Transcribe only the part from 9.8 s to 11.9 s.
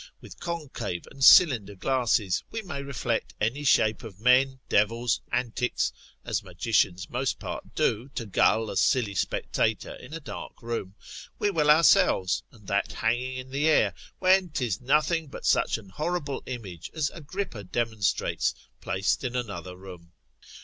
in a dark room), we will